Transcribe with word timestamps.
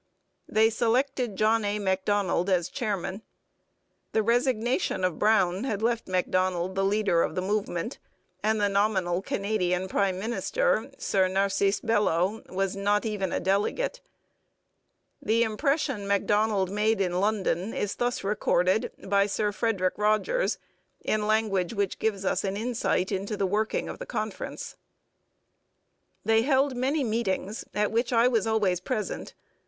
They 0.47 0.71
selected 0.71 1.35
John 1.35 1.63
A. 1.63 1.77
Macdonald 1.77 2.49
as 2.49 2.69
chairman. 2.69 3.21
The 4.13 4.23
resignation 4.23 5.03
of 5.03 5.19
Brown 5.19 5.63
had 5.65 5.83
left 5.83 6.07
Macdonald 6.07 6.73
the 6.73 6.83
leader 6.83 7.21
of 7.21 7.35
the 7.35 7.41
movement, 7.43 7.99
and 8.41 8.59
the 8.59 8.67
nominal 8.67 9.21
Canadian 9.21 9.87
prime 9.87 10.17
minister, 10.17 10.89
Sir 10.97 11.27
Narcisse 11.27 11.81
Belleau, 11.81 12.41
was 12.49 12.75
not 12.75 13.05
even 13.05 13.31
a 13.31 13.39
delegate. 13.39 14.01
The 15.21 15.43
impression 15.43 16.07
Macdonald 16.07 16.71
made 16.71 16.99
in 16.99 17.19
London 17.19 17.71
is 17.71 17.93
thus 17.97 18.23
recorded 18.23 18.91
by 19.05 19.27
Sir 19.27 19.51
Frederic 19.51 19.93
Rogers 19.99 20.57
in 21.01 21.27
language 21.27 21.75
which 21.75 21.99
gives 21.99 22.25
us 22.25 22.43
an 22.43 22.57
insight 22.57 23.11
into 23.11 23.37
the 23.37 23.45
working 23.45 23.87
of 23.87 23.99
the 23.99 24.07
conference: 24.07 24.77
They 26.25 26.41
held 26.41 26.75
many 26.75 27.03
meetings, 27.03 27.65
at 27.75 27.91
which 27.91 28.11
I 28.11 28.27
was 28.27 28.47
always 28.47 28.79
present. 28.79 29.35